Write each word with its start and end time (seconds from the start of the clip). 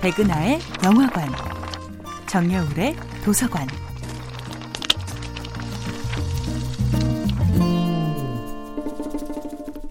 백은하의 0.00 0.60
영화관, 0.82 1.28
정여울의 2.26 2.96
도서관. 3.22 3.68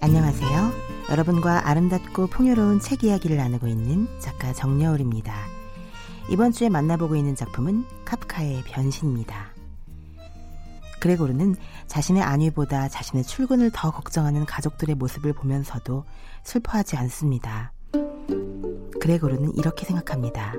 안녕하세요. 0.01 0.71
여러분과 1.11 1.69
아름답고 1.69 2.25
풍요로운 2.25 2.79
책 2.79 3.03
이야기를 3.03 3.37
나누고 3.37 3.67
있는 3.67 4.07
작가 4.19 4.51
정여울입니다. 4.51 5.31
이번 6.31 6.53
주에 6.53 6.69
만나보고 6.69 7.15
있는 7.15 7.35
작품은 7.35 7.85
카프카의 8.05 8.63
변신입니다. 8.63 9.53
그레고르는 11.01 11.55
자신의 11.85 12.23
안위보다 12.23 12.89
자신의 12.89 13.25
출근을 13.25 13.69
더 13.71 13.91
걱정하는 13.91 14.47
가족들의 14.47 14.95
모습을 14.95 15.33
보면서도 15.33 16.03
슬퍼하지 16.43 16.97
않습니다. 16.97 17.73
그레고르는 19.09 19.55
이렇게 19.55 19.85
생각합니다. 19.85 20.53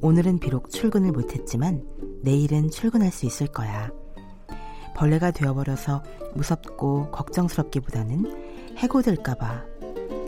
오늘은 0.00 0.38
비록 0.38 0.70
출근을 0.70 1.10
못했지만 1.10 1.84
내일은 2.22 2.70
출근할 2.70 3.10
수 3.10 3.26
있을 3.26 3.48
거야. 3.48 3.90
벌레가 4.94 5.32
되어버려서 5.32 6.04
무섭고 6.34 7.10
걱정스럽기보다는 7.10 8.76
해고될까봐, 8.76 9.64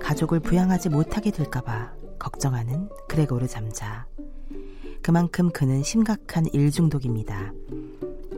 가족을 0.01 0.41
부양하지 0.41 0.89
못하게 0.89 1.31
될까봐 1.31 1.93
걱정하는 2.19 2.89
그레고르 3.07 3.47
잠자. 3.47 4.07
그만큼 5.01 5.51
그는 5.53 5.85
심각한 5.85 6.47
일중독입니다. 6.53 7.53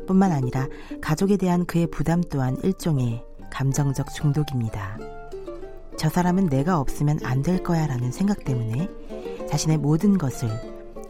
뿐만 0.06 0.32
아니라 0.32 0.68
가족에 1.00 1.38
대한 1.38 1.64
그의 1.64 1.86
부담 1.86 2.20
또한 2.30 2.58
일종의 2.62 3.24
감정적 3.50 4.12
중독입니다. 4.12 4.98
저 5.98 6.08
사람은 6.08 6.46
내가 6.46 6.78
없으면 6.78 7.18
안 7.24 7.42
될 7.42 7.62
거야 7.62 7.86
라는 7.86 8.12
생각 8.12 8.44
때문에 8.44 8.88
자신의 9.48 9.78
모든 9.78 10.18
것을 10.18 10.48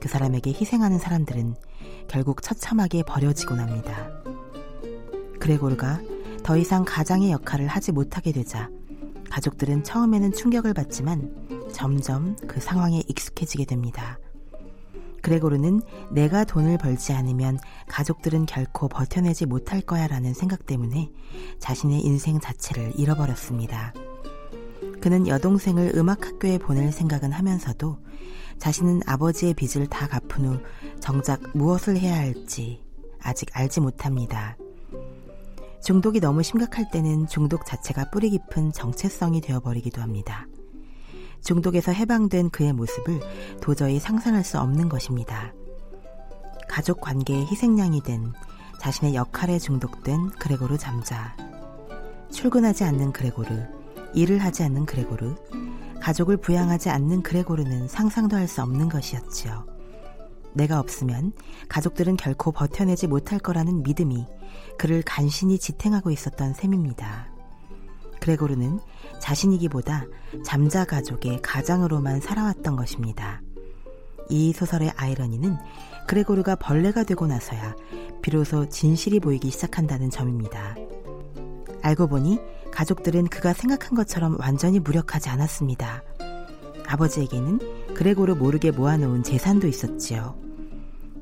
그 0.00 0.08
사람에게 0.08 0.52
희생하는 0.52 0.98
사람들은 0.98 1.54
결국 2.06 2.42
처참하게 2.42 3.02
버려지곤 3.02 3.58
합니다. 3.60 4.08
그레고르가 5.40 6.00
더 6.42 6.56
이상 6.56 6.84
가장의 6.84 7.32
역할을 7.32 7.66
하지 7.66 7.92
못하게 7.92 8.32
되자 8.32 8.70
가족들은 9.30 9.84
처음에는 9.84 10.32
충격을 10.32 10.74
받지만 10.74 11.34
점점 11.72 12.36
그 12.46 12.60
상황에 12.60 13.02
익숙해지게 13.08 13.64
됩니다. 13.64 14.18
그레고르는 15.22 15.82
내가 16.10 16.44
돈을 16.44 16.78
벌지 16.78 17.12
않으면 17.12 17.58
가족들은 17.88 18.46
결코 18.46 18.88
버텨내지 18.88 19.46
못할 19.46 19.80
거야 19.80 20.06
라는 20.06 20.32
생각 20.32 20.64
때문에 20.66 21.10
자신의 21.58 22.00
인생 22.00 22.40
자체를 22.40 22.92
잃어버렸습니다. 22.96 23.92
그는 25.08 25.26
여동생을 25.26 25.92
음악학교에 25.94 26.58
보낼 26.58 26.92
생각은 26.92 27.32
하면서도 27.32 27.96
자신은 28.58 29.00
아버지의 29.06 29.54
빚을 29.54 29.86
다 29.86 30.06
갚은 30.06 30.44
후 30.44 30.60
정작 31.00 31.40
무엇을 31.56 31.96
해야 31.96 32.18
할지 32.18 32.84
아직 33.18 33.48
알지 33.56 33.80
못합니다. 33.80 34.58
중독이 35.82 36.20
너무 36.20 36.42
심각할 36.42 36.90
때는 36.90 37.26
중독 37.26 37.64
자체가 37.64 38.10
뿌리 38.10 38.28
깊은 38.28 38.72
정체성이 38.72 39.40
되어버리기도 39.40 40.02
합니다. 40.02 40.46
중독에서 41.42 41.92
해방된 41.92 42.50
그의 42.50 42.74
모습을 42.74 43.22
도저히 43.62 43.98
상상할 43.98 44.44
수 44.44 44.58
없는 44.58 44.90
것입니다. 44.90 45.54
가족 46.68 47.00
관계의 47.00 47.46
희생양이 47.46 48.02
된 48.02 48.34
자신의 48.78 49.14
역할에 49.14 49.58
중독된 49.58 50.32
그레고르 50.32 50.76
잠자. 50.76 51.34
출근하지 52.30 52.84
않는 52.84 53.12
그레고르, 53.12 53.77
일을 54.14 54.38
하지 54.38 54.62
않는 54.64 54.86
그레고르, 54.86 55.34
가족을 56.00 56.36
부양하지 56.38 56.90
않는 56.90 57.22
그레고르는 57.22 57.88
상상도 57.88 58.36
할 58.36 58.48
수 58.48 58.62
없는 58.62 58.88
것이었지요. 58.88 59.66
내가 60.54 60.80
없으면 60.80 61.32
가족들은 61.68 62.16
결코 62.16 62.52
버텨내지 62.52 63.06
못할 63.06 63.38
거라는 63.38 63.82
믿음이 63.82 64.26
그를 64.78 65.02
간신히 65.02 65.58
지탱하고 65.58 66.10
있었던 66.10 66.54
셈입니다. 66.54 67.28
그레고르는 68.20 68.80
자신이기보다 69.20 70.06
잠자 70.44 70.84
가족의 70.84 71.42
가장으로만 71.42 72.20
살아왔던 72.20 72.76
것입니다. 72.76 73.42
이 74.30 74.52
소설의 74.52 74.92
아이러니는 74.96 75.56
그레고르가 76.06 76.56
벌레가 76.56 77.04
되고 77.04 77.26
나서야 77.26 77.76
비로소 78.22 78.68
진실이 78.68 79.20
보이기 79.20 79.50
시작한다는 79.50 80.10
점입니다. 80.10 80.74
알고 81.82 82.08
보니 82.08 82.40
가족들은 82.72 83.26
그가 83.26 83.52
생각한 83.52 83.94
것처럼 83.94 84.36
완전히 84.38 84.78
무력하지 84.78 85.28
않았습니다. 85.28 86.02
아버지에게는 86.86 87.94
그레고르 87.94 88.34
모르게 88.34 88.70
모아놓은 88.70 89.22
재산도 89.22 89.66
있었지요. 89.66 90.36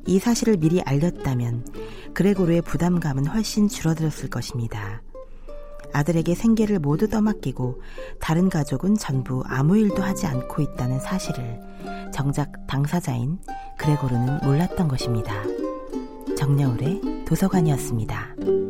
이 0.06 0.18
사실을 0.18 0.56
미리 0.56 0.80
알렸다면 0.82 1.66
그레고르의 2.14 2.62
부담감은 2.62 3.26
훨씬 3.26 3.68
줄어들었을 3.68 4.30
것입니다. 4.30 5.02
아들에게 5.92 6.34
생계를 6.34 6.78
모두 6.78 7.08
떠맡기고 7.08 7.80
다른 8.20 8.48
가족은 8.48 8.96
전부 8.96 9.42
아무 9.46 9.76
일도 9.76 10.02
하지 10.02 10.26
않고 10.26 10.62
있다는 10.62 11.00
사실을 11.00 11.60
정작 12.12 12.66
당사자인 12.66 13.38
그레고르는 13.78 14.40
몰랐던 14.44 14.88
것입니다. 14.88 15.42
정여울의 16.36 17.24
도서관이었습니다. 17.26 18.65